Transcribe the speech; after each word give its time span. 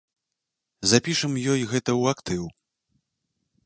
Запішам 0.93 1.33
ёй 1.53 1.61
гэта 1.75 1.91
ў 1.99 2.03
актыў. 2.17 2.43